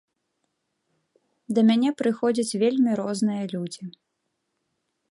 Да 1.57 1.65
мяне 1.69 1.89
прыходзяць 2.01 2.57
вельмі 2.65 2.91
розныя 3.03 3.43
людзі. 3.55 3.83